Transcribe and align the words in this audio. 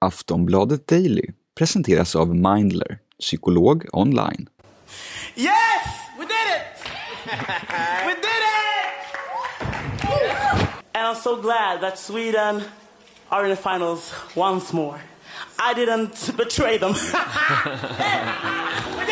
Aftonbladet 0.00 0.86
Daily 0.86 1.32
presenteras 1.54 2.16
av 2.16 2.34
Mindler, 2.34 2.98
psykolog 3.18 3.86
online. 3.92 4.46
Yes! 5.34 5.82
We 6.18 6.24
did 6.24 6.46
it! 6.56 6.82
we 8.06 8.14
did 8.14 8.24
it! 8.24 8.38
And 10.94 11.06
I'm 11.06 11.16
so 11.16 11.36
glad 11.42 11.80
that 11.80 11.98
Sweden 11.98 12.62
are 13.28 13.44
in 13.44 13.50
the 13.50 13.56
finals 13.56 14.14
once 14.36 14.72
more. 14.72 15.00
I 15.58 15.74
didn't 15.74 16.36
betray 16.36 16.78
them. 16.78 16.92
we 18.98 19.04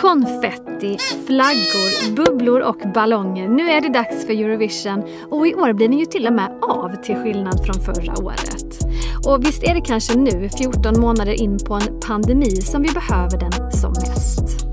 Konfetti, 0.00 0.98
flaggor, 1.26 2.14
bubblor 2.16 2.60
och 2.60 2.82
ballonger. 2.94 3.48
Nu 3.48 3.70
är 3.70 3.80
det 3.80 3.88
dags 3.88 4.26
för 4.26 4.32
Eurovision 4.32 5.02
och 5.30 5.46
i 5.46 5.54
år 5.54 5.72
blir 5.72 5.88
den 5.88 5.98
ju 5.98 6.06
till 6.06 6.26
och 6.26 6.32
med 6.32 6.58
av 6.62 7.02
till 7.02 7.16
skillnad 7.16 7.66
från 7.66 7.74
förra 7.74 8.24
året. 8.24 8.78
Och 9.26 9.44
visst 9.46 9.62
är 9.62 9.74
det 9.74 9.80
kanske 9.80 10.18
nu, 10.18 10.48
14 10.58 11.00
månader 11.00 11.42
in 11.42 11.58
på 11.66 11.74
en 11.74 12.00
pandemi, 12.06 12.50
som 12.50 12.82
vi 12.82 12.88
behöver 12.88 13.38
den 13.38 13.72
som 13.72 13.90
mest. 13.90 14.66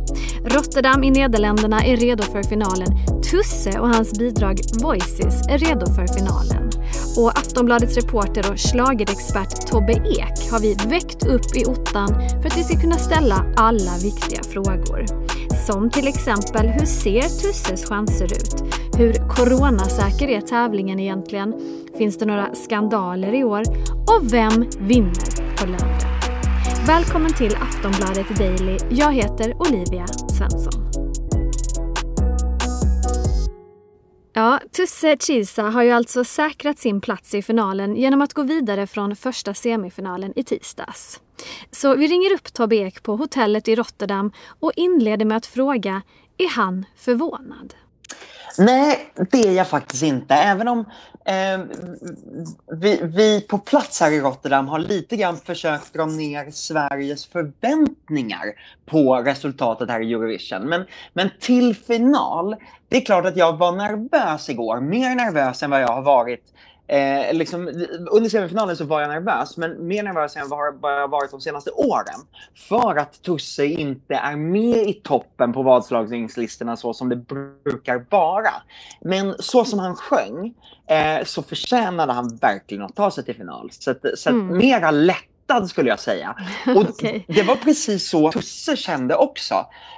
Rotterdam 0.46 1.04
i 1.04 1.12
Nederländerna 1.12 1.80
är 1.86 1.98
redo 1.98 2.24
för 2.24 2.44
finalen. 2.44 2.88
Tusse 3.32 3.80
och 3.80 3.88
hans 3.88 4.20
bidrag 4.20 4.60
Voices 4.82 5.48
är 5.50 5.58
redo 5.58 5.86
för 5.86 6.08
finalen. 6.08 6.55
Och 7.18 7.38
Aftonbladets 7.38 7.98
reporter 7.98 8.52
och 8.52 8.60
schlagerexpert 8.60 9.68
Tobbe 9.68 9.94
Ek 9.94 10.52
har 10.52 10.60
vi 10.60 10.74
väckt 10.74 11.26
upp 11.26 11.56
i 11.56 11.66
ottan 11.66 12.08
för 12.42 12.48
att 12.48 12.58
vi 12.58 12.64
ska 12.64 12.80
kunna 12.80 12.98
ställa 12.98 13.46
alla 13.56 13.98
viktiga 14.04 14.44
frågor. 14.44 15.06
Som 15.66 15.90
till 15.90 16.08
exempel, 16.08 16.68
hur 16.68 16.86
ser 16.86 17.22
Tusses 17.22 17.90
chanser 17.90 18.26
ut? 18.26 18.74
Hur 18.98 19.14
coronasäker 19.14 20.28
är 20.28 20.42
tävlingen 20.42 21.00
egentligen? 21.00 21.54
Finns 21.98 22.18
det 22.18 22.26
några 22.26 22.56
skandaler 22.56 23.34
i 23.34 23.44
år? 23.44 23.62
Och 24.08 24.34
vem 24.34 24.66
vinner 24.80 25.58
på 25.58 25.68
lördag? 25.68 26.16
Välkommen 26.88 27.34
till 27.34 27.56
Aftonbladet 27.56 28.38
Daily. 28.38 28.78
Jag 28.90 29.14
heter 29.14 29.54
Olivia 29.60 30.08
Svensson. 30.08 30.55
Ja, 34.38 34.60
Tusse 34.72 35.18
Chisa 35.18 35.64
har 35.64 35.84
ju 35.84 35.92
alltså 35.92 36.24
säkrat 36.24 36.80
sin 36.80 37.02
plats 37.02 37.34
i 37.36 37.42
finalen 37.42 37.96
genom 37.96 38.22
att 38.22 38.34
gå 38.34 38.44
vidare 38.44 38.88
från 38.88 39.16
första 39.16 39.54
semifinalen 39.54 40.34
i 40.36 40.44
tisdags. 40.44 41.22
Så 41.72 41.96
vi 41.96 42.08
ringer 42.08 42.34
upp 42.34 42.54
Tobbe 42.54 42.76
Ek 42.76 43.04
på 43.04 43.16
hotellet 43.16 43.68
i 43.68 43.76
Rotterdam 43.76 44.32
och 44.60 44.72
inleder 44.76 45.26
med 45.26 45.38
att 45.38 45.46
fråga, 45.46 46.02
är 46.38 46.50
han 46.50 46.86
förvånad? 46.96 47.74
Nej, 48.58 49.14
det 49.32 49.48
är 49.48 49.52
jag 49.52 49.68
faktiskt 49.68 50.04
inte. 50.04 50.34
Även 50.34 50.68
om 50.68 50.80
eh, 51.26 51.60
vi, 52.72 53.00
vi, 53.04 53.42
på 53.42 53.58
plats 53.58 54.02
här 54.02 54.12
i 54.12 54.20
Rotterdam 54.20 54.68
har 54.68 54.80
lite 54.80 55.16
grann 55.18 55.38
försökt 55.38 55.94
dra 55.94 56.06
ner 56.06 56.52
Sveriges 56.52 57.26
förväntningar 57.26 58.46
på 58.86 59.16
resultatet 59.16 59.90
här 59.90 60.02
i 60.02 60.14
Eurovision. 60.14 60.62
Men, 60.62 60.86
men 61.14 61.30
till 61.40 61.76
final, 61.76 62.56
det 62.90 62.98
är 62.98 63.02
klart 63.02 63.26
att 63.26 63.38
jag 63.38 63.58
var 63.58 63.72
nervös 63.72 64.50
igår. 64.50 64.82
Mer 64.82 65.16
nervös 65.16 65.64
än 65.64 65.70
vad 65.70 65.82
jag 65.82 65.88
har 65.94 66.02
varit 66.02 66.54
Eh, 66.88 67.34
liksom, 67.34 67.68
under 68.12 68.30
semifinalen 68.30 68.78
så 68.78 68.86
var 68.86 69.02
jag 69.02 69.10
nervös, 69.10 69.58
men 69.58 69.88
mer 69.88 70.04
nervös 70.04 70.36
än 70.36 70.50
vad 70.50 70.68
jag 71.02 71.08
varit 71.08 71.32
de 71.32 71.42
senaste 71.42 71.72
åren. 71.72 72.20
För 72.56 72.96
att 72.96 73.22
Tusse 73.22 73.66
inte 73.66 74.16
är 74.16 74.36
med 74.36 74.90
i 74.90 74.94
toppen 74.94 75.54
på 75.54 75.64
vadslagningslistorna 75.64 76.78
så 76.78 76.94
som 76.94 77.10
det 77.10 77.16
brukar 77.16 78.06
vara. 78.10 78.54
Men 79.02 79.36
så 79.40 79.66
som 79.66 79.80
han 79.80 79.96
sjöng 79.96 80.54
eh, 80.88 81.24
så 81.26 81.44
förtjänade 81.44 82.14
han 82.14 82.36
verkligen 82.36 82.84
att 82.84 82.96
ta 82.96 83.12
sig 83.12 83.26
till 83.26 83.36
final. 83.36 83.70
Så, 83.72 83.92
att, 83.92 84.06
så 84.16 84.30
att 84.30 84.34
mm. 84.34 84.58
mera 84.58 84.92
lättad 84.92 85.70
skulle 85.70 85.90
jag 85.90 86.00
säga. 86.00 86.36
Och 86.68 86.82
okay. 86.90 87.24
Det 87.28 87.44
var 87.44 87.56
precis 87.56 88.10
så 88.10 88.32
Tusse 88.32 88.76
kände 88.76 89.16
också. 89.16 89.56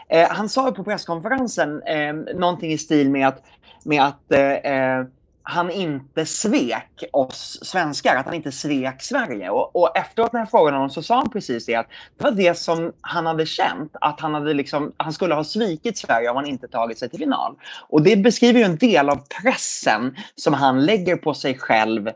Eh, 0.10 0.30
han 0.30 0.50
sa 0.50 0.72
på 0.72 0.84
presskonferensen 0.84 1.82
eh, 1.82 2.14
någonting 2.14 2.72
i 2.72 2.78
stil 2.78 3.10
med 3.10 3.28
att, 3.28 3.44
med 3.84 4.04
att 4.04 4.32
eh, 4.32 4.52
eh 4.52 5.06
han 5.50 5.72
inte 5.72 6.26
svek 6.26 7.04
oss 7.14 7.60
svenskar, 7.62 8.16
att 8.16 8.26
han 8.26 8.34
inte 8.34 8.52
svek 8.52 9.02
Sverige. 9.02 9.50
Och, 9.50 9.76
och 9.76 9.98
efteråt 9.98 10.34
när 10.34 10.40
jag 10.40 10.52
frågade 10.52 10.78
honom 10.78 10.90
så 10.90 11.04
sa 11.04 11.16
han 11.16 11.30
precis 11.30 11.66
det, 11.66 11.76
att 11.76 11.88
det 12.18 12.24
var 12.24 12.32
det 12.32 12.58
som 12.58 12.94
han 13.02 13.26
hade 13.26 13.46
känt, 13.46 13.96
att 14.02 14.20
han, 14.20 14.34
hade 14.34 14.54
liksom, 14.54 14.94
han 14.98 15.14
skulle 15.14 15.36
ha 15.36 15.44
svikit 15.44 15.98
Sverige 15.98 16.30
om 16.30 16.36
han 16.36 16.46
inte 16.46 16.68
tagit 16.68 17.00
sig 17.00 17.10
till 17.10 17.20
final. 17.20 17.56
Och 17.90 18.02
det 18.02 18.16
beskriver 18.16 18.60
ju 18.60 18.66
en 18.66 18.78
del 18.78 19.10
av 19.10 19.20
pressen 19.42 20.16
som 20.36 20.54
han 20.54 20.86
lägger 20.86 21.16
på 21.16 21.34
sig 21.34 21.58
själv 21.58 22.08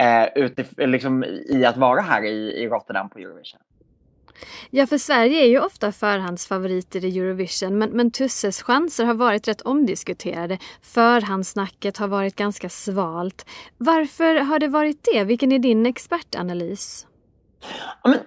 eh, 0.00 0.26
utif- 0.36 0.86
liksom, 0.86 1.24
i 1.24 1.64
att 1.64 1.76
vara 1.76 2.00
här 2.00 2.22
i, 2.22 2.62
i 2.62 2.68
Rotterdam 2.68 3.08
på 3.08 3.18
Eurovision. 3.18 3.60
Ja, 4.70 4.86
för 4.86 4.98
Sverige 4.98 5.40
är 5.40 5.48
ju 5.48 5.60
ofta 5.60 5.92
förhandsfavoriter 5.92 7.04
i 7.04 7.18
Eurovision 7.18 7.78
men, 7.78 7.90
men 7.90 8.10
Tusses 8.10 8.62
chanser 8.62 9.04
har 9.04 9.14
varit 9.14 9.48
rätt 9.48 9.60
omdiskuterade. 9.60 10.58
Förhandssnacket 10.82 11.96
har 11.96 12.08
varit 12.08 12.36
ganska 12.36 12.68
svalt. 12.68 13.46
Varför 13.78 14.34
har 14.34 14.58
det 14.58 14.68
varit 14.68 15.08
det? 15.12 15.24
Vilken 15.24 15.52
är 15.52 15.58
din 15.58 15.86
expertanalys? 15.86 17.06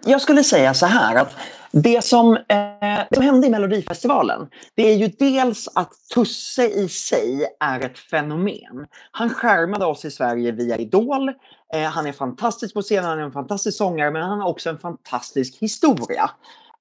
Jag 0.05 0.21
skulle 0.21 0.43
säga 0.43 0.73
så 0.73 0.85
här 0.85 1.15
att 1.15 1.35
det 1.71 2.03
som, 2.03 2.35
eh, 2.35 3.03
som 3.11 3.23
hände 3.23 3.47
i 3.47 3.49
Melodifestivalen, 3.49 4.47
det 4.75 4.91
är 4.91 4.95
ju 4.95 5.07
dels 5.07 5.69
att 5.75 5.91
Tusse 6.13 6.67
i 6.67 6.89
sig 6.89 7.47
är 7.59 7.79
ett 7.79 7.99
fenomen. 7.99 8.87
Han 9.11 9.29
skärmade 9.29 9.85
oss 9.85 10.05
i 10.05 10.11
Sverige 10.11 10.51
via 10.51 10.77
Idol. 10.77 11.29
Eh, 11.73 11.83
han 11.83 12.05
är 12.05 12.13
fantastisk 12.13 12.73
på 12.73 12.81
scenen, 12.81 13.05
han 13.05 13.19
är 13.19 13.23
en 13.23 13.31
fantastisk 13.31 13.77
sångare, 13.77 14.11
men 14.11 14.21
han 14.21 14.39
har 14.39 14.49
också 14.49 14.69
en 14.69 14.79
fantastisk 14.79 15.57
historia. 15.61 16.29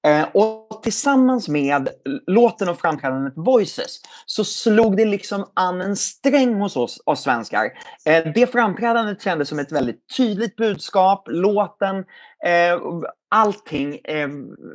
Eh, 0.07 0.23
och 0.33 0.70
tillsammans 0.83 1.49
med 1.49 1.89
låten 2.27 2.69
och 2.69 2.81
framträdandet 2.81 3.33
Voices 3.37 4.01
så 4.27 4.45
slog 4.45 4.97
det 4.97 5.05
liksom 5.05 5.51
an 5.55 5.81
en 5.81 5.97
sträng 5.97 6.55
hos 6.55 6.77
oss, 6.77 7.03
oss 7.07 7.23
svenskar. 7.23 7.65
Eh, 8.05 8.33
det 8.35 8.53
framträdandet 8.53 9.23
kändes 9.23 9.49
som 9.49 9.59
ett 9.59 9.73
väldigt 9.73 10.01
tydligt 10.17 10.57
budskap. 10.57 11.25
Låten, 11.29 11.97
eh, 12.47 12.81
allting 13.29 13.99
eh, 14.05 14.29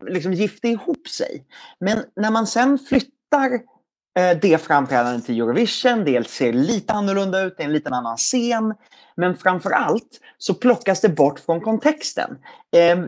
liksom 0.08 0.34
gifte 0.34 0.68
ihop 0.68 1.08
sig. 1.08 1.46
Men 1.80 2.04
när 2.16 2.32
man 2.32 2.48
sen 2.48 2.80
flyttar 2.80 3.75
Eh, 4.20 4.38
det 4.42 4.62
framträdandet 4.62 5.26
till 5.26 5.40
Eurovision, 5.40 6.06
det 6.06 6.28
ser 6.28 6.54
lite 6.54 6.94
annorlunda 6.94 7.42
ut, 7.42 7.58
det 7.58 7.64
är 7.64 7.68
en 7.68 7.74
liten 7.74 7.94
annan 7.94 8.18
scen. 8.18 8.74
Men 9.18 9.38
framför 9.38 9.72
allt 9.72 10.20
så 10.38 10.54
plockas 10.54 11.02
det 11.02 11.10
bort 11.10 11.40
från 11.40 11.62
kontexten. 11.62 12.38
Eh, 12.76 13.00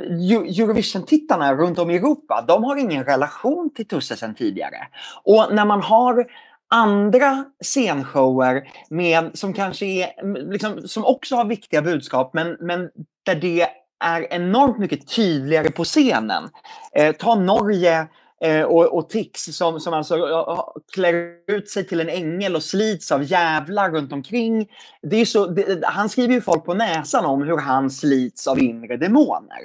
Eurovision-tittarna 0.60 1.56
runt 1.56 1.80
om 1.80 1.92
i 1.92 1.96
Europa, 1.96 2.46
de 2.48 2.64
har 2.64 2.76
ingen 2.76 3.04
relation 3.04 3.70
till 3.76 3.88
Tusse 3.88 4.16
sedan 4.16 4.36
tidigare. 4.36 4.88
Och 5.24 5.48
när 5.52 5.66
man 5.66 5.82
har 5.82 6.26
andra 6.70 7.46
scenshower 7.64 8.68
med, 8.90 9.32
som 9.34 9.54
kanske 9.54 9.86
är, 9.86 10.10
liksom, 10.52 10.88
som 10.88 11.06
också 11.06 11.36
har 11.36 11.46
viktiga 11.46 11.82
budskap, 11.82 12.34
men, 12.34 12.58
men 12.60 12.90
där 13.24 13.36
det 13.36 13.68
är 14.04 14.34
enormt 14.34 14.80
mycket 14.80 15.08
tydligare 15.16 15.72
på 15.72 15.84
scenen. 15.84 16.50
Eh, 16.96 17.16
ta 17.16 17.36
Norge 17.36 18.08
Eh, 18.42 18.62
och, 18.62 18.98
och 18.98 19.10
Tix 19.10 19.44
som, 19.44 19.80
som 19.80 19.94
alltså 19.94 20.16
klär 20.94 21.14
ut 21.48 21.70
sig 21.70 21.88
till 21.88 22.00
en 22.00 22.10
ängel 22.10 22.56
och 22.56 22.64
slits 22.64 23.12
av 23.12 23.24
jävlar 23.24 23.92
runt 23.92 24.14
omkring. 24.14 24.68
Det 25.02 25.16
är 25.16 25.26
så, 25.26 25.46
det, 25.46 25.86
han 25.86 26.10
skriver 26.10 26.34
ju 26.34 26.42
folk 26.42 26.66
på 26.66 26.74
näsan 26.74 27.26
om 27.26 27.44
hur 27.44 27.58
han 27.58 27.90
slits 27.90 28.48
av 28.48 28.60
inre 28.60 28.98
demoner. 28.98 29.60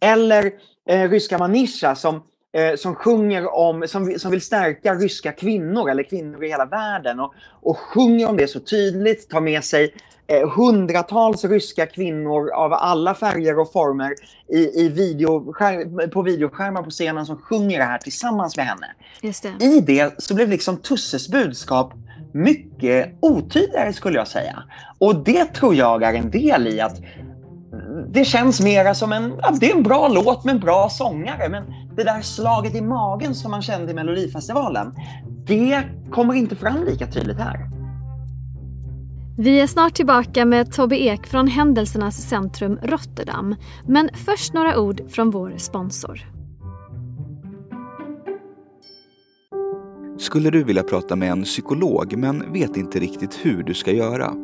Eller 0.00 0.52
eh, 0.88 1.10
ryska 1.10 1.38
Manisha 1.38 1.94
som, 1.94 2.22
eh, 2.54 2.76
som 2.76 2.94
sjunger 2.94 3.54
om, 3.54 3.88
som, 3.88 4.18
som 4.18 4.30
vill 4.30 4.40
stärka 4.40 4.94
ryska 4.94 5.32
kvinnor 5.32 5.90
eller 5.90 6.02
kvinnor 6.02 6.44
i 6.44 6.48
hela 6.48 6.64
världen 6.64 7.20
och, 7.20 7.34
och 7.62 7.78
sjunger 7.78 8.28
om 8.28 8.36
det 8.36 8.48
så 8.48 8.60
tydligt, 8.60 9.30
tar 9.30 9.40
med 9.40 9.64
sig 9.64 9.94
eh, 10.26 10.48
hundratals 10.48 11.44
ryska 11.44 11.86
kvinnor 11.86 12.50
av 12.50 12.72
alla 12.72 13.14
färger 13.14 13.58
och 13.58 13.72
former 13.72 14.14
i, 14.48 14.84
i 14.84 14.88
video, 14.88 15.54
på 16.12 16.22
videoskärmar 16.22 16.82
på 16.82 16.90
scenen 16.90 17.26
som 17.26 17.36
sjunger 17.36 17.78
det 17.78 17.84
här 17.84 17.98
tillsammans 17.98 18.56
med 18.56 18.66
henne. 18.66 18.86
Det. 19.20 19.64
I 19.64 19.80
det 19.80 20.22
så 20.22 20.34
blev 20.34 20.48
liksom 20.48 20.76
Tusses 20.76 21.28
budskap 21.28 21.92
mycket 22.32 23.14
otydligare 23.20 23.92
skulle 23.92 24.18
jag 24.18 24.28
säga. 24.28 24.62
Och 24.98 25.24
det 25.24 25.44
tror 25.44 25.74
jag 25.74 26.02
är 26.02 26.14
en 26.14 26.30
del 26.30 26.68
i 26.68 26.80
att 26.80 27.00
det 28.12 28.24
känns 28.24 28.60
mera 28.60 28.94
som 28.94 29.12
en, 29.12 29.32
ja, 29.42 29.50
det 29.60 29.70
är 29.70 29.76
en 29.76 29.82
bra 29.82 30.08
låt 30.08 30.44
med 30.44 30.54
en 30.54 30.60
bra 30.60 30.88
sångare, 30.88 31.48
men 31.48 31.64
det 31.96 32.04
där 32.04 32.20
slaget 32.20 32.74
i 32.74 32.80
magen 32.80 33.34
som 33.34 33.50
man 33.50 33.62
kände 33.62 33.92
i 33.92 33.94
Melodifestivalen, 33.94 34.94
det 35.46 35.82
kommer 36.10 36.34
inte 36.34 36.56
fram 36.56 36.84
lika 36.84 37.06
tydligt 37.06 37.38
här. 37.38 37.70
Vi 39.38 39.60
är 39.60 39.66
snart 39.66 39.94
tillbaka 39.94 40.44
med 40.44 40.72
Tobbe 40.72 40.96
Ek 40.96 41.26
från 41.26 41.48
Händelsernas 41.48 42.16
centrum 42.16 42.78
Rotterdam. 42.82 43.56
Men 43.86 44.10
först 44.14 44.54
några 44.54 44.80
ord 44.80 45.10
från 45.10 45.30
vår 45.30 45.54
sponsor. 45.56 46.20
Skulle 50.18 50.50
du 50.50 50.64
vilja 50.64 50.82
prata 50.82 51.16
med 51.16 51.30
en 51.30 51.42
psykolog 51.42 52.16
men 52.16 52.52
vet 52.52 52.76
inte 52.76 52.98
riktigt 52.98 53.38
hur 53.42 53.62
du 53.62 53.74
ska 53.74 53.92
göra? 53.92 54.43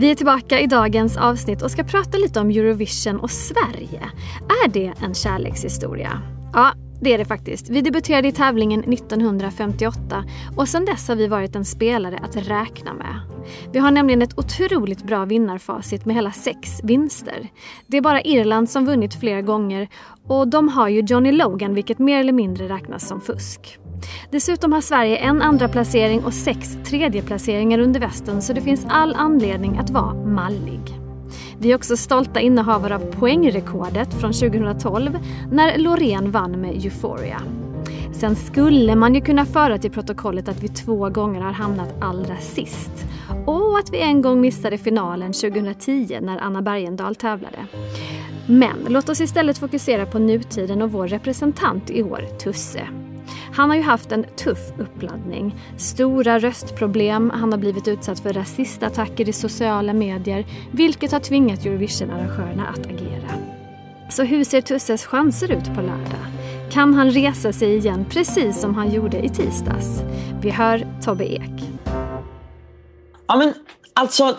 Vi 0.00 0.10
är 0.10 0.14
tillbaka 0.14 0.60
i 0.60 0.66
dagens 0.66 1.16
avsnitt 1.16 1.62
och 1.62 1.70
ska 1.70 1.84
prata 1.84 2.18
lite 2.18 2.40
om 2.40 2.50
Eurovision 2.50 3.20
och 3.20 3.30
Sverige. 3.30 4.10
Är 4.64 4.68
det 4.68 4.92
en 5.02 5.14
kärlekshistoria? 5.14 6.22
Ja, 6.52 6.72
det 7.00 7.14
är 7.14 7.18
det 7.18 7.24
faktiskt. 7.24 7.70
Vi 7.70 7.80
debuterade 7.80 8.28
i 8.28 8.32
tävlingen 8.32 8.92
1958 8.92 10.24
och 10.56 10.68
sedan 10.68 10.84
dess 10.84 11.08
har 11.08 11.16
vi 11.16 11.26
varit 11.26 11.56
en 11.56 11.64
spelare 11.64 12.18
att 12.22 12.36
räkna 12.36 12.94
med. 12.94 13.20
Vi 13.72 13.78
har 13.78 13.90
nämligen 13.90 14.22
ett 14.22 14.38
otroligt 14.38 15.02
bra 15.02 15.24
vinnarfacit 15.24 16.04
med 16.04 16.16
hela 16.16 16.32
sex 16.32 16.80
vinster. 16.82 17.48
Det 17.86 17.96
är 17.96 18.00
bara 18.00 18.22
Irland 18.22 18.70
som 18.70 18.84
vunnit 18.84 19.14
flera 19.14 19.42
gånger 19.42 19.88
och 20.28 20.48
de 20.48 20.68
har 20.68 20.88
ju 20.88 21.00
Johnny 21.00 21.32
Logan 21.32 21.74
vilket 21.74 21.98
mer 21.98 22.20
eller 22.20 22.32
mindre 22.32 22.68
räknas 22.68 23.08
som 23.08 23.20
fusk. 23.20 23.78
Dessutom 24.30 24.72
har 24.72 24.80
Sverige 24.80 25.16
en 25.16 25.42
andra 25.42 25.68
placering 25.68 26.24
och 26.24 26.34
sex 26.34 26.76
tredjeplaceringar 26.84 27.78
under 27.78 28.00
västen 28.00 28.42
så 28.42 28.52
det 28.52 28.60
finns 28.60 28.86
all 28.88 29.14
anledning 29.14 29.78
att 29.78 29.90
vara 29.90 30.14
mallig. 30.14 30.80
Vi 31.58 31.72
är 31.72 31.76
också 31.76 31.96
stolta 31.96 32.40
innehavare 32.40 32.94
av 32.94 33.12
poängrekordet 33.12 34.14
från 34.14 34.32
2012 34.32 35.18
när 35.52 35.78
Loreen 35.78 36.30
vann 36.30 36.60
med 36.60 36.84
Euphoria. 36.84 37.42
Sen 38.12 38.36
skulle 38.36 38.94
man 38.94 39.14
ju 39.14 39.20
kunna 39.20 39.46
föra 39.46 39.78
till 39.78 39.90
protokollet 39.90 40.48
att 40.48 40.62
vi 40.62 40.68
två 40.68 41.08
gånger 41.08 41.40
har 41.40 41.52
hamnat 41.52 41.94
allra 42.00 42.36
sist. 42.36 42.90
Och 43.46 43.78
att 43.78 43.92
vi 43.92 44.00
en 44.00 44.22
gång 44.22 44.40
missade 44.40 44.78
finalen 44.78 45.32
2010 45.32 46.18
när 46.22 46.38
Anna 46.38 46.62
Bergendahl 46.62 47.14
tävlade. 47.14 47.66
Men 48.46 48.86
låt 48.88 49.08
oss 49.08 49.20
istället 49.20 49.58
fokusera 49.58 50.06
på 50.06 50.18
nutiden 50.18 50.82
och 50.82 50.92
vår 50.92 51.08
representant 51.08 51.90
i 51.90 52.02
år, 52.02 52.20
Tusse. 52.38 52.88
Han 53.52 53.70
har 53.70 53.76
ju 53.76 53.82
haft 53.82 54.12
en 54.12 54.24
tuff 54.36 54.72
uppladdning. 54.78 55.54
Stora 55.76 56.38
röstproblem, 56.38 57.30
han 57.30 57.52
har 57.52 57.58
blivit 57.58 57.88
utsatt 57.88 58.20
för 58.20 58.32
rasistattacker 58.32 59.28
i 59.28 59.32
sociala 59.32 59.92
medier 59.92 60.46
vilket 60.72 61.12
har 61.12 61.20
tvingat 61.20 61.66
Eurovision-arrangörerna 61.66 62.66
att 62.66 62.86
agera. 62.86 63.30
Så 64.10 64.22
hur 64.22 64.44
ser 64.44 64.60
Tusses 64.60 65.06
chanser 65.06 65.52
ut 65.52 65.74
på 65.74 65.80
lördag? 65.80 66.37
Kan 66.70 66.94
han 66.94 67.10
resa 67.10 67.52
sig 67.52 67.76
igen 67.76 68.04
precis 68.10 68.60
som 68.60 68.74
han 68.74 68.90
gjorde 68.90 69.18
i 69.18 69.28
tisdags? 69.28 70.02
Vi 70.40 70.50
hör 70.50 70.86
Tobbe 71.02 71.24
Ek. 71.24 71.64
Ja, 73.26 73.36
men 73.36 73.54
alltså... 73.94 74.36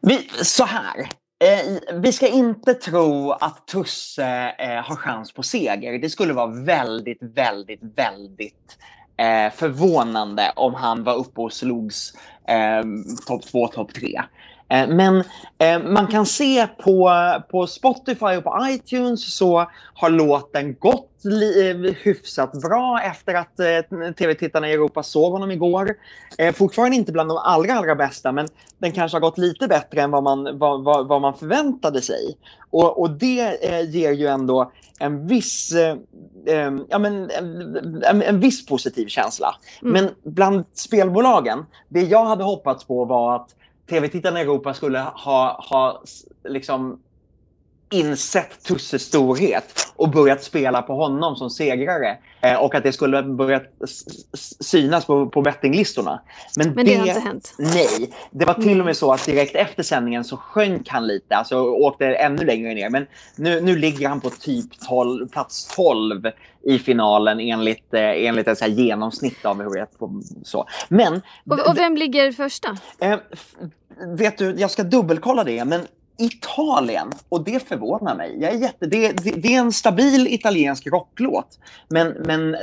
Vi, 0.00 0.28
så 0.42 0.64
här. 0.64 1.00
Eh, 1.44 1.98
vi 2.00 2.12
ska 2.12 2.28
inte 2.28 2.74
tro 2.74 3.30
att 3.30 3.66
Tusse 3.66 4.54
eh, 4.58 4.84
har 4.84 4.96
chans 4.96 5.32
på 5.32 5.42
seger. 5.42 5.98
Det 5.98 6.10
skulle 6.10 6.32
vara 6.32 6.64
väldigt, 6.64 7.18
väldigt, 7.20 7.80
väldigt 7.82 8.78
eh, 9.16 9.52
förvånande 9.52 10.52
om 10.56 10.74
han 10.74 11.04
var 11.04 11.14
uppe 11.14 11.40
och 11.40 11.52
slogs 11.52 12.12
eh, 12.48 12.82
topp 13.26 13.42
två, 13.42 13.66
topp 13.66 13.94
tre. 13.94 14.22
Eh, 14.70 14.88
men 14.88 15.24
eh, 15.58 15.82
man 15.82 16.06
kan 16.06 16.26
se 16.26 16.66
på, 16.66 17.12
på 17.50 17.66
Spotify 17.66 18.36
och 18.36 18.44
på 18.44 18.66
iTunes 18.70 19.34
så 19.34 19.70
har 19.94 20.10
låten 20.10 20.74
gått 20.74 21.10
li, 21.24 21.94
hyfsat 22.02 22.52
bra 22.52 23.00
efter 23.00 23.34
att 23.34 23.60
eh, 23.60 24.12
tv-tittarna 24.18 24.68
i 24.68 24.72
Europa 24.72 25.02
såg 25.02 25.32
honom 25.32 25.50
igår. 25.50 25.94
fortfarande 26.54 26.96
inte 26.96 27.12
bland 27.12 27.30
de 27.30 27.36
allra, 27.38 27.72
allra 27.72 27.94
bästa, 27.94 28.32
men 28.32 28.48
den 28.78 28.92
kanske 28.92 29.16
har 29.16 29.20
gått 29.20 29.38
lite 29.38 29.68
bättre 29.68 30.02
än 30.02 30.10
vad 30.10 30.22
man, 30.22 30.58
vad, 30.58 30.84
vad, 30.84 31.08
vad 31.08 31.20
man 31.20 31.34
förväntade 31.34 32.02
sig. 32.02 32.38
Och, 32.70 33.00
och 33.00 33.10
det 33.10 33.64
ger 33.88 34.12
ju 34.12 34.26
ändå 34.26 34.72
en 35.00 35.26
viss, 35.26 35.72
ja, 36.88 36.98
men, 36.98 37.30
en, 38.04 38.22
en 38.22 38.40
viss 38.40 38.66
positiv 38.66 39.06
känsla. 39.06 39.54
Mm. 39.82 39.92
Men 39.92 40.32
bland 40.32 40.64
spelbolagen, 40.74 41.66
det 41.88 42.02
jag 42.02 42.24
hade 42.24 42.44
hoppats 42.44 42.84
på 42.84 43.04
var 43.04 43.36
att 43.36 43.48
tv-tittarna 43.88 44.40
i 44.40 44.42
Europa 44.42 44.74
skulle 44.74 44.98
ha, 44.98 45.66
ha 45.70 46.02
liksom 46.44 47.00
insett 47.90 48.64
Tusses 48.64 49.02
storhet 49.02 49.92
och 49.96 50.10
börjat 50.10 50.42
spela 50.42 50.82
på 50.82 50.94
honom 50.94 51.36
som 51.36 51.50
segrare. 51.50 52.18
Eh, 52.40 52.54
och 52.54 52.74
att 52.74 52.82
det 52.82 52.92
skulle 52.92 53.22
börjat 53.22 53.62
synas 54.60 55.04
på, 55.04 55.26
på 55.26 55.42
bettinglistorna. 55.42 56.22
Men, 56.56 56.70
Men 56.70 56.86
det, 56.86 56.92
det, 56.92 56.98
har 56.98 57.06
inte 57.06 57.20
hänt? 57.20 57.54
Nej. 57.58 58.12
Det 58.30 58.44
var 58.44 58.54
till 58.54 58.80
och 58.80 58.86
med 58.86 58.96
så 58.96 59.12
att 59.12 59.26
direkt 59.26 59.56
efter 59.56 59.82
sändningen 59.82 60.24
så 60.24 60.36
sjönk 60.36 60.88
han 60.88 61.06
lite, 61.06 61.36
alltså 61.36 61.60
åkte 61.60 62.06
ännu 62.06 62.44
längre 62.44 62.74
ner. 62.74 62.90
Men 62.90 63.06
nu, 63.36 63.60
nu 63.60 63.76
ligger 63.76 64.08
han 64.08 64.20
på 64.20 64.30
typ 64.30 64.80
12, 64.88 65.28
plats 65.28 65.68
12 65.76 66.22
i 66.64 66.78
finalen 66.78 67.40
enligt, 67.40 67.94
eh, 67.94 68.26
enligt 68.26 68.48
ett 68.48 68.58
så 68.58 68.66
genomsnitt 68.66 69.44
av 69.44 69.62
hur 69.62 69.70
det 69.70 69.80
är. 69.80 69.88
Så. 70.44 70.66
Men, 70.88 71.22
och, 71.50 71.68
och 71.68 71.78
vem 71.78 71.96
ligger 71.96 72.32
första? 72.32 72.76
Eh, 73.00 73.18
vet 74.06 74.38
du, 74.38 74.54
jag 74.58 74.70
ska 74.70 74.82
dubbelkolla 74.82 75.44
det, 75.44 75.64
men 75.64 75.80
Italien, 76.18 77.12
och 77.28 77.44
det 77.44 77.68
förvånar 77.68 78.14
mig. 78.14 78.38
Jag 78.40 78.52
är 78.52 78.58
jätte, 78.58 78.86
det, 78.86 79.12
det, 79.12 79.30
det, 79.30 79.54
är 79.54 79.58
en 79.58 79.72
stabil 79.72 80.26
italiensk 80.26 80.86
rocklåt. 80.86 81.58
Men, 81.88 82.08
men 82.08 82.56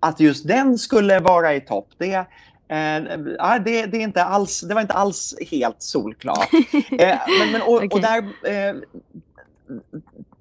att 0.00 0.20
just 0.20 0.48
den 0.48 0.78
skulle 0.78 1.20
vara 1.20 1.54
i 1.54 1.60
topp, 1.60 1.88
det, 1.98 2.14
eh, 2.14 2.24
det, 2.68 3.86
det, 3.86 3.96
är 3.96 4.00
inte 4.00 4.24
alls, 4.24 4.60
det 4.60 4.74
var 4.74 4.80
inte 4.80 4.94
alls 4.94 5.34
helt 5.50 5.82
solklart. 5.82 6.48
eh, 6.98 7.18
men, 7.38 7.52
men, 7.52 7.62
och, 7.62 7.74
okay. 7.74 7.88
och 7.88 8.00
där, 8.00 8.18
eh, 8.44 8.74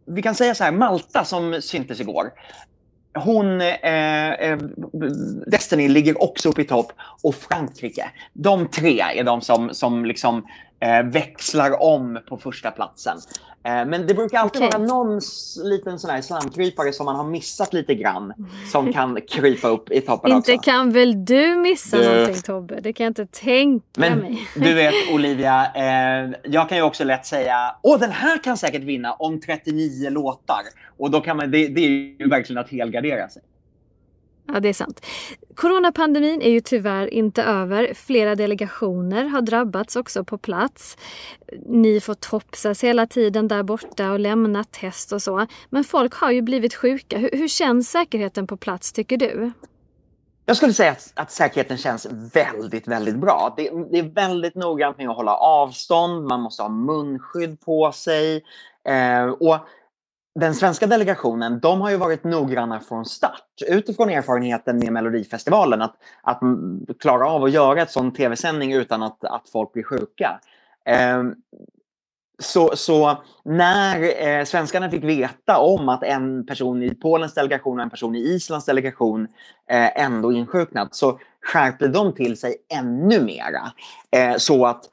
vi 0.06 0.22
kan 0.22 0.36
säga 0.36 0.56
så 0.56 0.64
här, 0.64 0.72
Malta 0.72 1.26
som 1.26 1.62
syntes 1.62 2.00
igår. 2.00 2.32
Hon, 3.14 3.62
eh, 3.62 3.68
eh, 3.68 4.32
eh 4.32 4.58
Destiny 5.48 5.88
ligger 5.88 6.24
också 6.24 6.50
uppe 6.50 6.62
i 6.62 6.66
topp 6.66 6.92
och 7.24 7.36
Frankrike. 7.36 8.10
De 8.34 8.68
tre 8.68 9.00
är 9.00 9.24
de 9.24 9.42
som, 9.42 9.74
som 9.74 10.06
liksom 10.06 10.46
eh, 10.80 11.04
växlar 11.04 11.82
om 11.84 12.20
på 12.30 12.38
första 12.38 12.72
platsen. 12.72 13.18
Eh, 13.64 13.86
men 13.86 14.08
det 14.08 14.14
brukar 14.14 14.38
alltid 14.38 14.62
okay. 14.62 14.80
vara 14.80 14.88
någon 14.88 15.22
liten 15.64 16.00
sån 16.00 16.10
här 16.10 16.22
slamkrypare 16.22 16.94
som 16.94 17.06
man 17.06 17.16
har 17.16 17.24
missat 17.24 17.74
lite 17.74 17.96
grann 17.96 18.34
som 18.72 18.94
kan 18.94 19.22
krypa 19.30 19.68
upp 19.68 19.92
i 19.92 20.02
toppen 20.02 20.32
inte 20.32 20.54
också. 20.54 20.72
kan 20.72 20.92
väl 20.92 21.26
du 21.26 21.56
missa 21.56 21.98
du... 21.98 22.10
någonting 22.10 22.42
Tobbe? 22.42 22.80
Det 22.82 22.94
kan 22.94 23.04
jag 23.04 23.12
inte 23.12 23.26
tänka 23.26 23.86
Men, 23.98 24.20
mig. 24.20 24.48
Du 24.56 24.74
vet 24.74 24.94
Olivia, 25.14 25.72
eh, 25.76 26.32
jag 26.44 26.70
kan 26.70 26.78
ju 26.78 26.84
också 26.84 27.04
lätt 27.04 27.26
säga 27.26 27.76
åh 27.84 28.00
den 28.00 28.12
här 28.12 28.44
kan 28.44 28.58
säkert 28.58 28.84
vinna 28.84 29.14
om 29.14 29.42
39 29.42 30.10
låtar. 30.10 30.62
Och 30.98 31.12
då 31.12 31.22
kan 31.22 31.38
man, 31.38 31.52
det, 31.52 31.68
det 31.68 31.86
är 31.86 31.90
ju 31.90 32.30
verkligen 32.30 32.62
att 32.62 32.70
helgardera 32.70 33.30
sig. 33.30 33.42
Ja, 34.54 34.60
det 34.60 34.70
är 34.70 34.74
sant. 34.74 35.06
Coronapandemin 35.56 36.42
är 36.42 36.50
ju 36.50 36.60
tyvärr 36.60 37.14
inte 37.14 37.44
över. 37.44 37.94
Flera 37.94 38.36
delegationer 38.36 39.24
har 39.26 39.42
drabbats 39.42 39.96
också 39.96 40.24
på 40.24 40.38
plats. 40.38 40.98
Ni 41.66 42.00
får 42.00 42.14
topsas 42.14 42.84
hela 42.84 43.08
tiden 43.08 43.48
där 43.48 43.64
borta 43.64 44.12
och 44.12 44.20
lämna 44.20 44.64
test 44.64 45.12
och 45.12 45.22
så. 45.22 45.48
Men 45.70 45.84
folk 45.84 46.14
har 46.14 46.32
ju 46.32 46.42
blivit 46.42 46.76
sjuka. 46.76 47.18
Hur, 47.18 47.30
hur 47.34 47.48
känns 47.48 47.92
säkerheten 47.92 48.48
på 48.48 48.58
plats 48.58 48.94
tycker 48.94 49.18
du? 49.18 49.52
Jag 50.46 50.58
skulle 50.58 50.74
säga 50.74 50.92
att, 50.92 51.12
att, 51.16 51.32
säkerheten 51.32 51.78
känns 51.78 52.08
väldigt, 52.34 52.88
väldigt 52.88 53.16
bra. 53.16 53.54
Det, 53.58 53.72
det, 53.92 54.00
är 54.00 54.14
väldigt 54.14 54.56
noggrant 54.56 54.98
med 54.98 55.10
att 55.10 55.16
hålla 55.16 55.36
avstånd, 55.36 56.28
man 56.28 56.42
måste 56.42 56.64
ha 56.64 56.70
munskydd 56.70 57.62
på 57.62 57.92
sig. 57.92 58.44
Eh, 58.88 59.26
och 59.26 59.58
den 60.40 60.56
svenska 60.56 60.88
delegationen, 60.88 61.60
de 61.60 61.82
har 61.82 61.90
ju 61.90 61.98
varit 61.98 62.24
noggranna 62.24 62.80
från 62.80 63.06
start 63.06 63.46
utifrån 63.68 64.10
erfarenheten 64.10 64.78
med 64.78 64.94
Melodifestivalen 64.94 65.82
att, 65.82 65.96
att 66.22 66.40
klara 67.00 67.30
av 67.30 67.44
att 67.44 67.52
göra 67.52 67.82
ett 67.82 67.92
sån 67.92 68.14
tv-sändning 68.14 68.74
utan 68.74 69.04
att, 69.04 69.24
att 69.24 69.50
folk 69.50 69.74
blir 69.74 69.84
sjuka. 69.84 70.40
Eh, 70.86 71.24
så, 72.40 72.76
så, 72.76 73.24
när 73.44 74.28
eh, 74.28 74.46
svenskarna 74.46 74.90
fick 74.90 75.04
veta 75.04 75.58
om 75.58 75.90
att 75.90 76.04
en 76.04 76.46
person 76.46 76.84
i 76.84 76.96
Polens 76.96 77.34
delegation 77.34 77.78
och 77.78 77.84
en 77.84 77.90
person 77.90 78.16
i 78.16 78.20
Islands 78.20 78.66
delegation 78.66 79.28
eh, 79.70 80.04
ändå 80.04 80.32
insjuknat 80.32 80.96
så 80.96 81.20
skärpte 81.42 81.88
de 81.88 82.14
till 82.14 82.38
sig 82.38 82.56
ännu 82.74 83.22
mera. 83.22 83.72
Eh, 84.12 84.38
så 84.38 84.66
att 84.66 84.84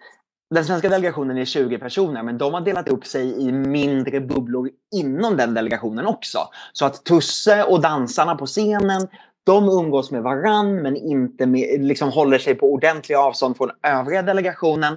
den 0.50 0.64
svenska 0.64 0.88
delegationen 0.88 1.38
är 1.38 1.44
20 1.44 1.78
personer, 1.78 2.22
men 2.22 2.38
de 2.38 2.54
har 2.54 2.60
delat 2.60 2.88
upp 2.88 3.06
sig 3.06 3.48
i 3.48 3.52
mindre 3.52 4.20
bubblor 4.20 4.70
inom 4.94 5.36
den 5.36 5.54
delegationen 5.54 6.06
också. 6.06 6.38
Så 6.72 6.86
att 6.86 7.04
Tusse 7.04 7.64
och 7.64 7.80
dansarna 7.80 8.34
på 8.34 8.46
scenen, 8.46 9.08
de 9.44 9.68
umgås 9.68 10.10
med 10.10 10.22
varann 10.22 10.82
men 10.82 10.96
inte 10.96 11.46
med, 11.46 11.84
liksom 11.84 12.10
håller 12.10 12.38
sig 12.38 12.54
på 12.54 12.72
ordentliga 12.72 13.20
avstånd 13.20 13.56
från 13.56 13.70
övriga 13.82 14.22
delegationen 14.22 14.96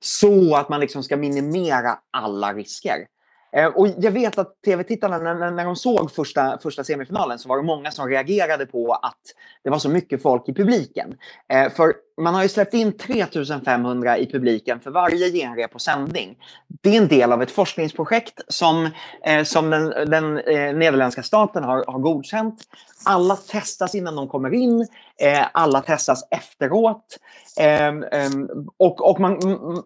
så 0.00 0.56
att 0.56 0.68
man 0.68 0.80
liksom 0.80 1.02
ska 1.02 1.16
minimera 1.16 1.98
alla 2.10 2.52
risker. 2.52 3.06
Eh, 3.52 3.66
och 3.66 3.88
jag 3.98 4.10
vet 4.10 4.38
att 4.38 4.62
tv-tittarna, 4.64 5.18
när, 5.18 5.50
när 5.50 5.64
de 5.64 5.76
såg 5.76 6.12
första, 6.12 6.58
första 6.58 6.84
semifinalen 6.84 7.38
så 7.38 7.48
var 7.48 7.56
det 7.56 7.62
många 7.62 7.90
som 7.90 8.08
reagerade 8.08 8.66
på 8.66 8.92
att 8.92 9.20
det 9.64 9.70
var 9.70 9.78
så 9.78 9.88
mycket 9.88 10.22
folk 10.22 10.48
i 10.48 10.54
publiken. 10.54 11.16
Eh, 11.52 11.72
för 11.72 11.94
man 12.20 12.34
har 12.34 12.42
ju 12.42 12.48
släppt 12.48 12.74
in 12.74 12.92
3500 12.92 14.18
i 14.18 14.26
publiken 14.26 14.80
för 14.80 14.90
varje 14.90 15.30
genrep 15.30 15.72
på 15.72 15.78
sändning. 15.78 16.36
Det 16.82 16.96
är 16.96 17.02
en 17.02 17.08
del 17.08 17.32
av 17.32 17.42
ett 17.42 17.50
forskningsprojekt 17.50 18.40
som, 18.48 18.88
eh, 19.24 19.42
som 19.42 19.70
den, 19.70 20.10
den 20.10 20.38
eh, 20.38 20.74
nederländska 20.74 21.22
staten 21.22 21.64
har, 21.64 21.84
har 21.86 21.98
godkänt. 21.98 22.62
Alla 23.04 23.36
testas 23.36 23.94
innan 23.94 24.16
de 24.16 24.28
kommer 24.28 24.54
in, 24.54 24.86
eh, 25.20 25.46
alla 25.52 25.80
testas 25.80 26.28
efteråt. 26.30 27.18
Ehm, 27.56 28.04
ehm, 28.12 28.48
och 28.76 29.10
och 29.10 29.20
man, 29.20 29.38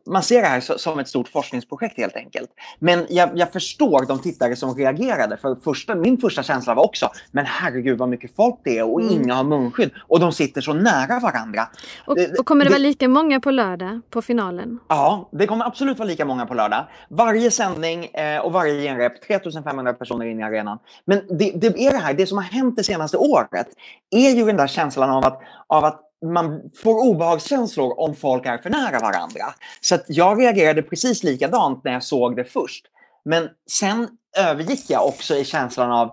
man 0.07 0.23
ser 0.23 0.43
det 0.43 0.49
här 0.49 0.61
som 0.61 0.99
ett 0.99 1.09
stort 1.09 1.29
forskningsprojekt 1.29 1.97
helt 1.97 2.17
enkelt. 2.17 2.51
Men 2.79 3.07
jag, 3.09 3.31
jag 3.35 3.53
förstår 3.53 4.07
de 4.07 4.19
tittare 4.19 4.57
som 4.57 4.75
reagerade. 4.75 5.37
För 5.37 5.55
första, 5.65 5.95
min 5.95 6.19
första 6.19 6.43
känsla 6.43 6.75
var 6.75 6.85
också, 6.85 7.11
men 7.31 7.47
herregud 7.47 7.99
vad 7.99 8.09
mycket 8.09 8.37
folk 8.37 8.61
det 8.65 8.79
är 8.79 8.93
och 8.93 9.01
mm. 9.01 9.13
inga 9.13 9.35
har 9.35 9.45
munskydd. 9.45 9.91
Och 10.09 10.21
de 10.21 10.33
sitter 10.33 10.61
så 10.61 10.73
nära 10.73 11.21
varandra. 11.21 11.69
Och 12.07 12.17
och 12.39 12.47
kommer 12.47 12.65
det, 12.65 12.69
det 12.69 12.73
vara 12.73 12.79
lika 12.79 13.09
många 13.09 13.41
på 13.41 13.51
lördag 13.51 14.01
på 14.11 14.23
finalen? 14.23 14.79
Ja, 14.89 15.29
det 15.33 15.47
kommer 15.47 15.65
absolut 15.65 15.99
vara 15.99 16.09
lika 16.09 16.25
många 16.25 16.47
på 16.47 16.55
lördag. 16.55 16.87
Varje 17.09 17.51
sändning 17.51 18.05
eh, 18.05 18.41
och 18.41 18.53
varje 18.53 18.83
genrep, 18.83 19.27
3500 19.27 19.93
personer 19.93 20.27
in 20.27 20.41
i 20.41 20.43
arenan. 20.43 20.79
Men 21.05 21.21
det, 21.39 21.53
det, 21.55 21.67
är 21.67 21.91
det 21.91 21.99
här, 21.99 22.15
det 22.15 22.27
som 22.27 22.39
har 22.39 22.45
hänt 22.45 22.77
det 22.77 22.85
senaste 22.85 23.17
året 23.17 23.67
är 24.11 24.31
ju 24.31 24.45
den 24.45 24.57
där 24.57 24.67
känslan 24.67 25.11
av 25.11 25.25
att, 25.25 25.41
av 25.67 25.85
att 25.85 26.01
man 26.25 26.71
får 26.83 27.09
obehagskänslor 27.09 28.01
om 28.01 28.17
folk 28.17 28.47
är 28.47 28.59
för 28.59 28.71
nära 28.71 28.99
varandra. 28.99 29.45
Så 29.81 29.99
jag 30.09 30.41
reagerade 30.41 30.83
precis 30.83 31.23
likadant 31.23 31.85
när 31.85 31.93
jag 31.93 32.03
såg 32.03 32.37
det 32.37 32.45
först. 32.45 32.87
Men 33.25 33.49
sen 33.71 34.09
övergick 34.37 34.91
jag 34.91 35.07
också 35.07 35.35
i 35.35 35.45
känslan 35.45 35.93
av 35.93 36.11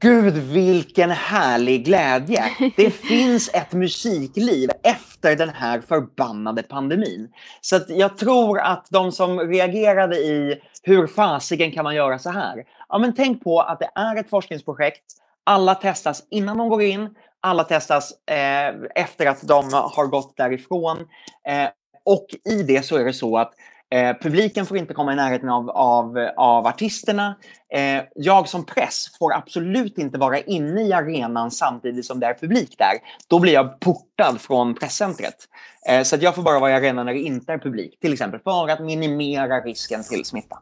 Gud 0.00 0.34
vilken 0.34 1.10
härlig 1.10 1.84
glädje! 1.84 2.44
Det 2.76 2.90
finns 3.08 3.50
ett 3.54 3.72
musikliv 3.72 4.70
efter 4.82 5.36
den 5.36 5.48
här 5.48 5.80
förbannade 5.80 6.62
pandemin. 6.62 7.28
Så 7.60 7.80
jag 7.88 8.18
tror 8.18 8.58
att 8.60 8.86
de 8.90 9.12
som 9.12 9.40
reagerade 9.40 10.16
i 10.16 10.60
hur 10.82 11.06
fasiken 11.06 11.72
kan 11.72 11.84
man 11.84 11.94
göra 11.94 12.18
så 12.18 12.30
här? 12.30 12.64
Ja, 12.88 12.98
men 12.98 13.14
tänk 13.14 13.44
på 13.44 13.60
att 13.60 13.78
det 13.78 13.90
är 13.94 14.16
ett 14.16 14.30
forskningsprojekt. 14.30 15.04
Alla 15.44 15.74
testas 15.74 16.22
innan 16.30 16.58
de 16.58 16.68
går 16.68 16.82
in. 16.82 17.14
Alla 17.40 17.64
testas 17.64 18.12
eh, 18.30 19.02
efter 19.02 19.26
att 19.26 19.48
de 19.48 19.72
har 19.72 20.06
gått 20.06 20.36
därifrån. 20.36 20.98
Eh, 21.48 21.68
och 22.04 22.26
i 22.50 22.62
det 22.62 22.82
så 22.82 22.96
är 22.96 23.04
det 23.04 23.12
så 23.12 23.38
att 23.38 23.52
Eh, 23.90 24.16
publiken 24.20 24.66
får 24.66 24.76
inte 24.76 24.94
komma 24.94 25.12
i 25.12 25.16
närheten 25.16 25.48
av, 25.48 25.70
av, 25.70 26.30
av 26.36 26.66
artisterna. 26.66 27.36
Eh, 27.74 28.02
jag 28.14 28.48
som 28.48 28.64
press 28.64 29.06
får 29.18 29.34
absolut 29.34 29.98
inte 29.98 30.18
vara 30.18 30.40
inne 30.40 30.82
i 30.82 30.92
arenan 30.92 31.50
samtidigt 31.50 32.06
som 32.06 32.20
det 32.20 32.26
är 32.26 32.34
publik 32.34 32.74
där. 32.78 32.92
Då 33.28 33.38
blir 33.38 33.52
jag 33.52 33.80
portad 33.80 34.40
från 34.40 34.74
presscentret. 34.74 35.34
Eh, 35.88 36.02
så 36.02 36.16
att 36.16 36.22
jag 36.22 36.34
får 36.34 36.42
bara 36.42 36.58
vara 36.58 36.70
i 36.70 36.74
arenan 36.74 37.06
när 37.06 37.12
det 37.12 37.20
inte 37.20 37.52
är 37.52 37.58
publik. 37.58 38.00
Till 38.00 38.12
exempel 38.12 38.40
för 38.40 38.68
att 38.68 38.80
minimera 38.80 39.60
risken 39.60 40.04
till 40.04 40.24
smitta. 40.24 40.58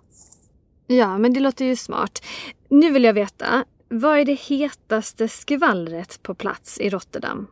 Ja, 0.86 1.18
men 1.18 1.32
det 1.34 1.40
låter 1.40 1.64
ju 1.64 1.76
smart. 1.76 2.22
Nu 2.68 2.90
vill 2.90 3.04
jag 3.04 3.12
veta, 3.12 3.64
vad 3.88 4.18
är 4.18 4.24
det 4.24 4.40
hetaste 4.40 5.28
skvallret 5.28 6.22
på 6.22 6.34
plats 6.34 6.80
i 6.80 6.90
Rotterdam? 6.90 7.46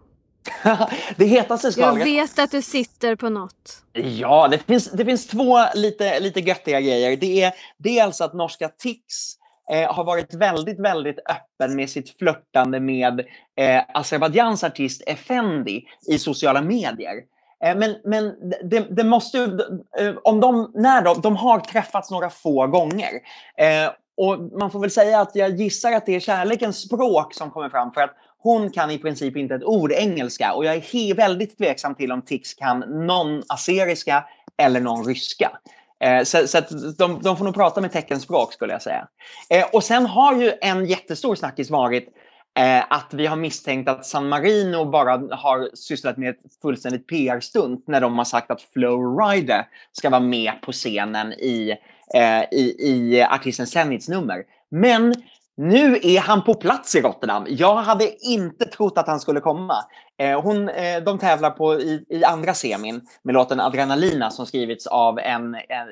det 1.16 1.24
hetaste 1.24 1.72
skvallret. 1.72 1.98
Jag 2.08 2.14
vet 2.14 2.38
att 2.38 2.50
du 2.50 2.62
sitter 2.62 3.16
på 3.16 3.28
något. 3.28 3.82
Ja, 3.92 4.48
det 4.48 4.58
finns, 4.58 4.90
det 4.90 5.04
finns 5.04 5.26
två 5.26 5.58
lite, 5.74 6.20
lite 6.20 6.40
göttiga 6.40 6.80
grejer. 6.80 7.16
Det 7.16 7.42
är 7.42 7.52
dels 7.76 8.20
att 8.20 8.34
norska 8.34 8.68
Tix 8.68 9.02
eh, 9.70 9.94
har 9.94 10.04
varit 10.04 10.34
väldigt, 10.34 10.80
väldigt 10.80 11.18
öppen 11.18 11.76
med 11.76 11.90
sitt 11.90 12.18
flörtande 12.18 12.80
med 12.80 13.20
eh, 13.56 13.82
Azerbajdzjans 13.94 14.64
artist 14.64 15.02
Effendi 15.06 15.84
i 16.08 16.18
sociala 16.18 16.62
medier. 16.62 17.22
Eh, 17.64 17.76
men, 17.76 17.96
men 18.04 18.34
det, 18.64 18.80
det 18.90 19.04
måste 19.04 19.38
eh, 19.98 20.14
om 20.24 20.40
de, 20.40 20.70
när 20.74 21.02
de, 21.02 21.20
de 21.20 21.36
har 21.36 21.60
träffats 21.60 22.10
några 22.10 22.30
få 22.30 22.66
gånger. 22.66 23.12
Eh, 23.58 23.90
och 24.16 24.40
man 24.58 24.70
får 24.70 24.80
väl 24.80 24.90
säga 24.90 25.20
att 25.20 25.36
jag 25.36 25.50
gissar 25.50 25.92
att 25.92 26.06
det 26.06 26.14
är 26.16 26.20
kärlekens 26.20 26.80
språk 26.80 27.34
som 27.34 27.50
kommer 27.50 27.68
fram 27.68 27.92
för 27.92 28.00
att 28.00 28.14
hon 28.44 28.70
kan 28.70 28.90
i 28.90 28.98
princip 28.98 29.36
inte 29.36 29.54
ett 29.54 29.64
ord 29.64 29.92
engelska 29.92 30.52
och 30.52 30.64
jag 30.64 30.74
är 30.74 31.14
väldigt 31.14 31.58
tveksam 31.58 31.94
till 31.94 32.12
om 32.12 32.22
Tix 32.22 32.54
kan 32.54 32.80
någon 33.06 33.42
aseriska 33.48 34.24
eller 34.56 34.80
någon 34.80 35.04
ryska. 35.04 35.50
Eh, 36.00 36.22
så, 36.22 36.46
så 36.46 36.60
de, 36.98 37.20
de, 37.22 37.36
får 37.36 37.44
nog 37.44 37.54
prata 37.54 37.80
med 37.80 37.92
teckenspråk 37.92 38.52
skulle 38.52 38.72
jag 38.72 38.82
säga. 38.82 39.08
Eh, 39.50 39.66
och 39.72 39.84
sen 39.84 40.06
har 40.06 40.34
ju 40.34 40.52
en 40.60 40.86
jättestor 40.86 41.34
snackis 41.34 41.70
varit 41.70 42.08
eh, 42.58 42.92
att 42.92 43.14
vi 43.14 43.26
har 43.26 43.36
misstänkt 43.36 43.88
att 43.88 44.06
San 44.06 44.28
Marino 44.28 44.84
bara 44.84 45.36
har 45.36 45.76
sysslat 45.76 46.16
med 46.16 46.30
ett 46.30 46.40
fullständigt 46.62 47.06
PR-stunt 47.06 47.84
när 47.88 48.00
de 48.00 48.18
har 48.18 48.24
sagt 48.24 48.50
att 48.50 48.62
Flow 48.62 49.18
Rider 49.18 49.66
ska 49.92 50.10
vara 50.10 50.20
med 50.20 50.52
på 50.62 50.72
scenen 50.72 51.32
i, 51.32 51.76
eh, 52.14 52.42
i, 52.52 52.76
i 52.78 53.22
artisten 53.22 53.66
Zenits 53.66 54.08
nummer. 54.08 54.44
Men 54.70 55.14
nu 55.56 55.98
är 56.02 56.20
han 56.20 56.44
på 56.44 56.54
plats 56.54 56.94
i 56.94 57.00
Rotterdam. 57.00 57.46
Jag 57.48 57.74
hade 57.76 58.24
inte 58.26 58.64
trott 58.64 58.98
att 58.98 59.06
han 59.06 59.20
skulle 59.20 59.40
komma. 59.40 59.76
Eh, 60.18 60.42
hon, 60.42 60.68
eh, 60.68 61.02
de 61.04 61.18
tävlar 61.18 61.50
på, 61.50 61.80
i, 61.80 62.04
i, 62.08 62.24
andra 62.24 62.54
semin 62.54 63.00
med 63.22 63.34
låten 63.34 63.60
Adrenalina 63.60 64.30
som 64.30 64.46
skrivits 64.46 64.86
av 64.86 65.18
en, 65.18 65.54
en, 65.54 65.88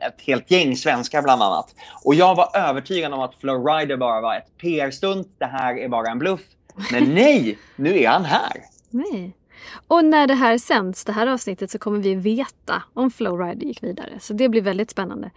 ett 0.00 0.20
helt 0.26 0.50
gäng 0.50 0.76
svenskar 0.76 1.22
bland 1.22 1.42
annat. 1.42 1.74
Och 2.04 2.14
jag 2.14 2.34
var 2.34 2.56
övertygad 2.56 3.12
om 3.12 3.20
att 3.20 3.34
Flow 3.34 3.66
Rider 3.66 3.96
bara 3.96 4.20
var 4.20 4.36
ett 4.36 4.58
PR-stunt. 4.58 5.28
Det 5.38 5.46
här 5.46 5.78
är 5.78 5.88
bara 5.88 6.10
en 6.10 6.18
bluff. 6.18 6.40
Men 6.92 7.04
nej, 7.14 7.58
nu 7.76 7.98
är 7.98 8.08
han 8.08 8.24
här. 8.24 8.52
Nej. 8.90 9.36
Och 9.88 10.04
när 10.04 10.26
det 10.26 10.34
här 10.34 10.58
sänds, 10.58 11.04
det 11.04 11.12
här 11.12 11.26
avsnittet, 11.26 11.70
så 11.70 11.78
kommer 11.78 11.98
vi 11.98 12.14
veta 12.14 12.82
om 12.94 13.10
Flowrider 13.10 13.66
gick 13.66 13.82
vidare. 13.82 14.20
Så 14.20 14.32
det 14.32 14.48
blir 14.48 14.62
väldigt 14.62 14.90
spännande. 14.90 15.30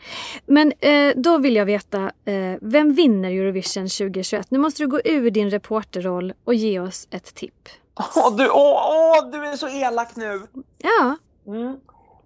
Men 0.46 0.74
eh, 0.80 1.14
då 1.16 1.38
vill 1.38 1.56
jag 1.56 1.66
veta, 1.66 2.12
eh, 2.26 2.56
vem 2.62 2.94
vinner 2.94 3.30
Eurovision 3.30 3.84
2021? 3.84 4.52
Nu 4.52 4.60
måste 4.60 4.84
du 4.84 4.88
gå 4.88 5.02
ur 5.06 5.30
din 5.30 5.50
reporterroll 5.50 6.34
och 6.44 6.54
ge 6.54 6.80
oss 6.80 7.08
ett 7.12 7.36
tipp. 7.36 7.70
Åh, 7.96 8.36
du, 8.36 8.50
åh, 8.50 8.90
åh, 8.90 9.32
du 9.32 9.46
är 9.46 9.56
så 9.56 9.68
elak 9.68 10.16
nu! 10.16 10.42
Ja, 10.78 11.18
mm. 11.48 11.78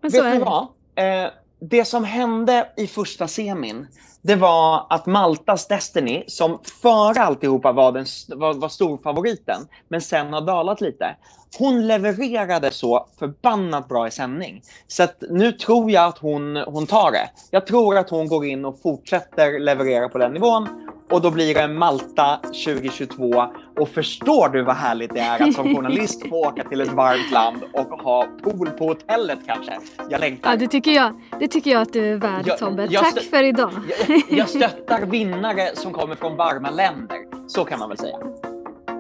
men 0.01 0.12
så 0.12 0.24
Vet 0.24 0.34
är 0.34 0.39
det. 0.39 0.46
Vad? 0.46 0.68
Eh, 0.96 1.32
det 1.59 1.85
som 1.85 2.03
hände 2.03 2.69
i 2.77 2.87
första 2.87 3.27
semin, 3.27 3.87
det 4.21 4.35
var 4.35 4.85
att 4.89 5.05
Maltas 5.05 5.67
Destiny, 5.67 6.23
som 6.27 6.59
före 6.81 7.21
alltihopa 7.21 7.71
var, 7.71 7.91
den, 7.91 8.05
var, 8.39 8.53
var 8.53 8.69
storfavoriten, 8.69 9.67
men 9.87 10.01
sen 10.01 10.33
har 10.33 10.41
dalat 10.41 10.81
lite. 10.81 11.15
Hon 11.57 11.87
levererade 11.87 12.71
så 12.71 13.07
förbannat 13.19 13.87
bra 13.87 14.07
i 14.07 14.11
sändning. 14.11 14.61
Så 14.87 15.03
att 15.03 15.23
nu 15.29 15.51
tror 15.51 15.91
jag 15.91 16.05
att 16.05 16.17
hon, 16.17 16.55
hon 16.55 16.87
tar 16.87 17.11
det. 17.11 17.29
Jag 17.51 17.67
tror 17.67 17.97
att 17.97 18.09
hon 18.09 18.27
går 18.27 18.45
in 18.45 18.65
och 18.65 18.81
fortsätter 18.81 19.59
leverera 19.59 20.09
på 20.09 20.17
den 20.17 20.33
nivån. 20.33 20.67
Och 21.11 21.21
då 21.21 21.31
blir 21.31 21.53
det 21.53 21.67
Malta 21.67 22.39
2022. 22.65 23.45
Och 23.79 23.89
förstår 23.89 24.49
du 24.49 24.63
vad 24.63 24.75
härligt 24.75 25.13
det 25.13 25.19
är 25.19 25.43
att 25.43 25.53
som 25.53 25.75
journalist 25.75 26.29
få 26.29 26.47
åka 26.47 26.63
till 26.63 26.81
ett 26.81 26.93
varmt 26.93 27.31
land 27.31 27.63
och 27.73 28.01
ha 28.01 28.27
pool 28.43 28.69
på 28.69 28.87
hotellet 28.87 29.39
kanske? 29.45 29.79
Jag 30.09 30.21
längtar. 30.21 30.49
Ja, 30.49 30.55
det 30.57 30.67
tycker 30.67 30.91
jag, 30.91 31.21
det 31.39 31.47
tycker 31.47 31.71
jag 31.71 31.81
att 31.81 31.93
du 31.93 32.13
är 32.13 32.15
värd 32.15 32.43
jag, 32.45 32.57
Tobbe. 32.57 32.87
Jag 32.89 33.03
Tack 33.03 33.23
för 33.23 33.43
idag. 33.43 33.71
Jag, 34.07 34.23
jag 34.29 34.49
stöttar 34.49 35.05
vinnare 35.05 35.75
som 35.75 35.93
kommer 35.93 36.15
från 36.15 36.35
varma 36.35 36.69
länder. 36.69 37.17
Så 37.47 37.65
kan 37.65 37.79
man 37.79 37.89
väl 37.89 37.97
säga. 37.97 38.17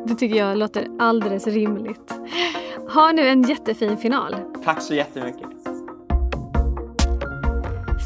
Det 0.05 0.15
tycker 0.15 0.35
jag 0.37 0.57
låter 0.57 0.87
alldeles 0.99 1.47
rimligt. 1.47 2.13
Ha 2.93 3.11
nu 3.11 3.27
en 3.27 3.43
jättefin 3.43 3.97
final. 3.97 4.35
Tack 4.63 4.81
så 4.81 4.93
jättemycket. 4.93 5.58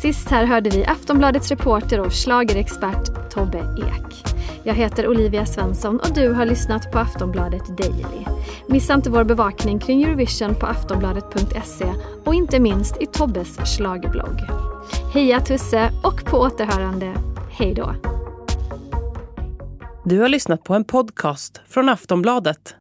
Sist 0.03 0.29
här 0.29 0.45
hörde 0.45 0.69
vi 0.69 0.85
Aftonbladets 0.85 1.49
reporter 1.49 1.99
och 1.99 2.13
slagerexpert 2.13 3.31
Tobbe 3.31 3.57
Ek. 3.57 4.35
Jag 4.63 4.73
heter 4.73 5.07
Olivia 5.07 5.45
Svensson 5.45 5.99
och 5.99 6.13
du 6.13 6.29
har 6.29 6.45
lyssnat 6.45 6.91
på 6.91 6.99
Aftonbladet 6.99 7.77
Daily. 7.77 8.25
Missa 8.67 8.93
inte 8.93 9.09
vår 9.09 9.23
bevakning 9.23 9.79
kring 9.79 10.03
Eurovision 10.03 10.55
på 10.55 10.65
aftonbladet.se 10.65 11.93
och 12.25 12.35
inte 12.35 12.59
minst 12.59 13.01
i 13.01 13.05
Tobbes 13.05 13.75
slagblogg. 13.75 14.39
Heja 15.13 15.39
Tusse 15.39 15.89
och 16.03 16.25
på 16.25 16.37
återhörande. 16.37 17.13
Hej 17.51 17.73
då! 17.73 17.95
Du 20.05 20.19
har 20.19 20.29
lyssnat 20.29 20.63
på 20.63 20.73
en 20.73 20.83
podcast 20.83 21.61
från 21.67 21.89
Aftonbladet. 21.89 22.75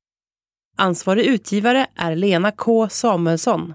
Ansvarig 0.78 1.24
utgivare 1.24 1.86
är 1.96 2.16
Lena 2.16 2.50
K 2.50 2.88
Samuelsson. 2.88 3.74